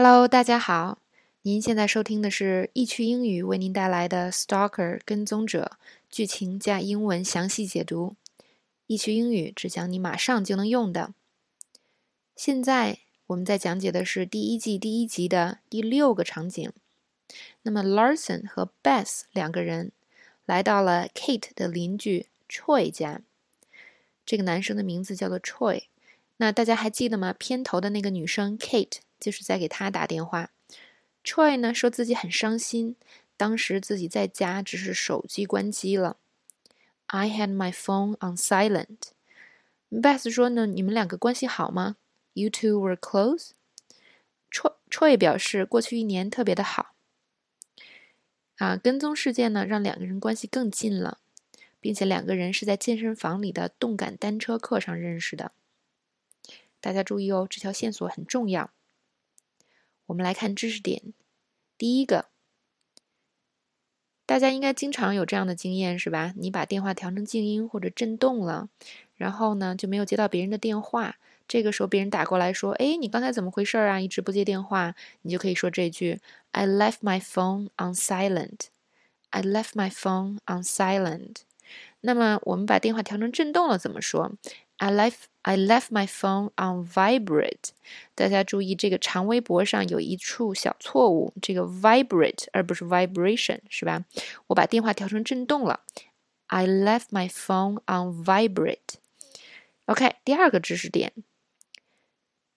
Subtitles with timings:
[0.00, 1.00] Hello，大家好，
[1.42, 5.72] 您现在收听的是易趣英语为您带来的《Stalker 跟踪者》
[6.08, 8.14] 剧情加英文详细解读。
[8.86, 11.14] 易趣英语只讲你马上就能用的。
[12.36, 16.72] 现在我们在讲解的是第一季第一集的第六个场景。
[17.62, 19.90] 那么 Larson 和 Beth 两个人
[20.46, 23.22] 来到了 Kate 的邻居 Troy 家。
[24.24, 25.86] 这个男生的名字叫做 Troy。
[26.36, 27.34] 那大家还记得吗？
[27.36, 30.50] 片头的那个女生 Kate 就是在给他打电话。
[31.24, 32.96] Troy 呢说自己很伤心，
[33.36, 36.16] 当时自己在家只是手机关机了。
[37.06, 39.12] I had my phone on silent。
[39.90, 41.96] Beth 说呢，你们两个关系好吗
[42.34, 43.50] ？You two were close。
[44.50, 46.94] Troy Troy 表示过去一年特别的好。
[48.56, 51.18] 啊，跟踪事件呢让两个人关系更近了，
[51.80, 55.52] 并且两个人是在健身房里的动感单车课上认识的。
[56.80, 58.70] 大家注意哦，这条线索很重要。
[60.08, 61.14] 我们来看知识点。
[61.78, 62.26] 第一个，
[64.26, 66.34] 大家应该经常有这样的经验，是吧？
[66.36, 68.68] 你把电话调成静音或者震动了，
[69.16, 71.16] 然后呢就没有接到别人的电话。
[71.46, 73.98] 这个时候别人打过来说：“哎，你刚才怎么回事啊？
[74.00, 78.66] 一直不接电话。”你就可以说这句：“I left my phone on silent.
[79.30, 81.36] I left my phone on silent.”
[82.00, 84.32] 那么我们把电话调成震动了，怎么说
[84.77, 87.69] ？I left I left my phone on vibrate。
[88.15, 94.05] 大家注意，这个长微博上有一处小错误，这个 vibrate 而不是 vibration，是吧？
[94.47, 95.81] 我把电话调成震动了。
[96.47, 101.11] I left my phone on vibrate。OK，第二个知识点，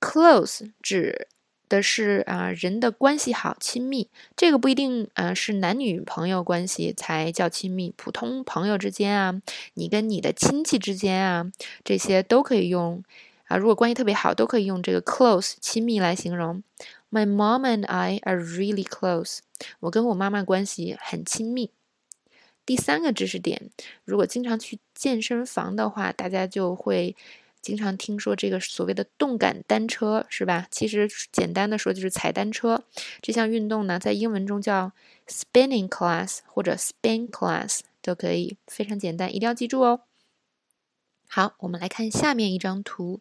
[0.00, 1.28] close 指。
[1.69, 9.41] 的是啊，人的关系好亲密，这个不一定啊，是男女朋友关系才叫亲密，普通朋友之间啊，
[9.73, 11.51] 你跟你的亲戚之间啊，
[11.83, 13.03] 这些都可以用
[13.47, 13.57] 啊。
[13.57, 16.63] 如果关系特别好，都可以用这个 close 亲密来形容。
[17.11, 19.39] My mom and I are really close。
[19.79, 21.71] 我跟我妈妈关系很亲密。
[22.65, 23.69] 第三个知识点，
[24.05, 27.15] 如果经常去健身房的话，大家就会。
[27.67, 30.69] 经常听说这个所谓的动感单车是吧？
[30.71, 32.85] 其实简单的说就是踩单车。
[33.21, 34.93] 这项运动呢，在英文中叫
[35.27, 40.03] spinning class 或者 spin class 都可以，非常简单，一定要记住哦。
[41.27, 43.19] 好，我们来看下面一张图。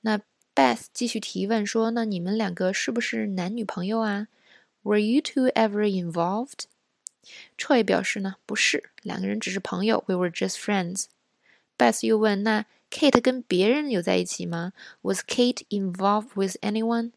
[0.00, 0.18] 那
[0.52, 4.26] Beth 继续提问说：“那你们两个是不是男女朋友啊
[4.82, 6.64] ？Were you two ever involved？”
[7.56, 11.04] Troy 表示呢，不是，两个人只是朋友，We were just friends。
[11.76, 14.72] Beth 又问：“那？” Kate 跟别人有在一起吗
[15.02, 17.10] ？Was Kate involved with anyone?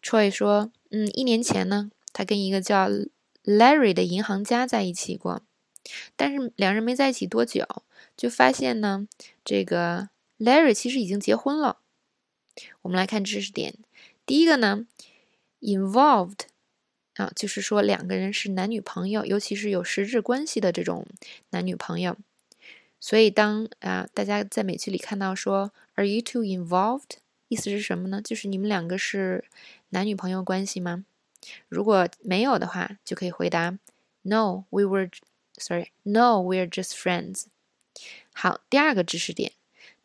[0.00, 2.88] Troy 说：“嗯，一年前呢，他跟一个叫
[3.44, 5.42] Larry 的银行家在一起过，
[6.14, 7.66] 但是两人没在一起多久，
[8.16, 9.08] 就发现呢，
[9.44, 10.08] 这个
[10.38, 11.78] Larry 其实已经结婚了。
[12.82, 13.74] 我们来看知识点，
[14.24, 14.86] 第一个呢
[15.60, 16.42] ，involved
[17.14, 21.04] 啊，就是说两个人是男女朋友，尤其是有实质关系的这种
[21.50, 22.16] 男女朋友。”
[22.98, 27.18] 所以，当啊大家在美剧里看到说 “Are you two involved？”
[27.48, 28.20] 意思是什么呢？
[28.20, 29.44] 就是你们两个是
[29.90, 31.04] 男女朋友关系吗？
[31.68, 33.78] 如果没有的话，就可以回答
[34.22, 35.10] “No，we were
[35.56, 37.44] sorry，No，we're just friends。”
[38.34, 39.52] 好，第二个知识点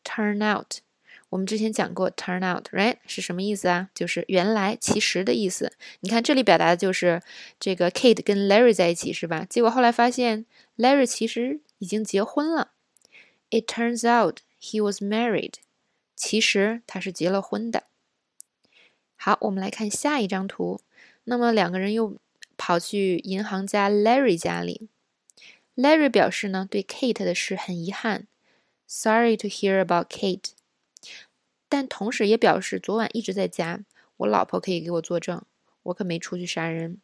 [0.04, 0.78] ，“turn out”，
[1.30, 3.90] 我们之前讲过 “turn out”，right 是什么意思啊？
[3.96, 5.74] 就是原来其实的意思。
[6.02, 7.24] 你看这里表达的就是
[7.60, 9.48] 这个 Kate 跟 Larry 在一起是吧？
[9.50, 10.46] 结果后来发现
[10.78, 12.72] Larry 其实已经结婚了。
[13.52, 15.56] It turns out he was married。
[16.16, 17.84] 其实他是结了婚的。
[19.16, 20.82] 好，我们来看下一张图。
[21.26, 22.18] 那么两个人又
[22.58, 24.90] 跑去银行家 Larry 家里。
[25.76, 28.28] Larry 表示呢，对 Kate 的事很遗憾
[28.88, 30.52] ，Sorry to hear about Kate。
[31.68, 33.84] 但同时也表示昨晚一直在家，
[34.18, 35.44] 我老婆可以给我作证，
[35.84, 37.00] 我可没出去杀人。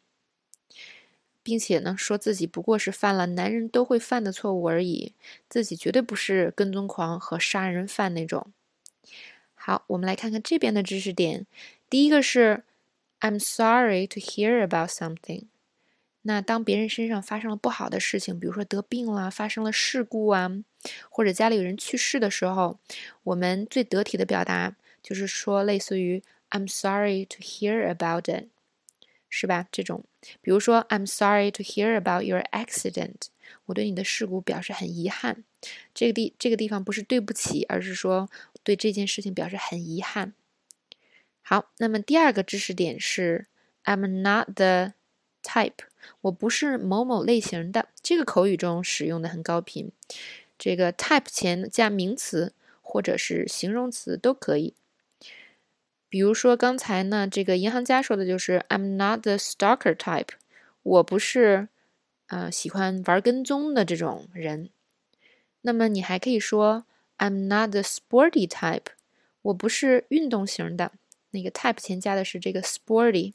[1.48, 5.14] 并且呢，说自己不过是犯了男人都会犯的错误而已，
[5.48, 8.52] 自己绝对不是跟踪狂和杀人犯那种。
[9.56, 11.48] 好，我们来看看这边的知识点。
[11.90, 12.64] 第一个是
[13.22, 15.46] "I'm sorry to hear about something"。
[16.24, 20.52] 那当别人身上发生了不好的事情，比如说得病了、发生了事故啊，
[21.10, 22.78] 或者家里有人去世的时候，
[23.24, 28.50] 我们最得体的表达就是说，类似于 "I'm sorry to hear about it"。
[29.30, 29.68] 是吧？
[29.72, 30.04] 这种，
[30.42, 33.28] 比如说，I'm sorry to hear about your accident。
[33.66, 35.44] 我对你的事故表示很遗憾。
[35.94, 38.30] 这个地这个地方不是对不起，而是说
[38.64, 40.34] 对这件事情表示很遗憾。
[41.42, 43.48] 好，那么第二个知识点是
[43.86, 44.94] ，I'm not the
[45.42, 45.86] type。
[46.22, 47.90] 我不是某某类型的。
[48.02, 49.92] 这个口语中使用的很高频。
[50.58, 54.74] 这个 type 前加名词或者是形容词都可以。
[56.10, 60.30] 比如说刚才呢，这个银行家说的就是 "I'm not the stalker type"，
[60.84, 61.68] 我不是
[62.28, 64.70] 呃喜欢玩跟踪的这种人。
[65.62, 66.86] 那么你还可以说
[67.18, 68.86] "I'm not the sporty type"，
[69.42, 70.94] 我不是运动型的。
[71.32, 73.34] 那个 type 前加的是这个 sporty，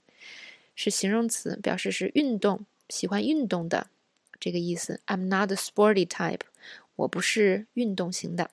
[0.74, 3.88] 是形容词，表示是运动，喜欢运动的
[4.40, 5.00] 这个意思。
[5.06, 6.40] I'm not the sporty type，
[6.96, 8.50] 我不是运动型的。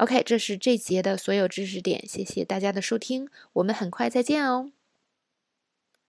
[0.00, 4.72] OK，这是这节的所有知识点，谢谢大家的收听，我们很快再见哦。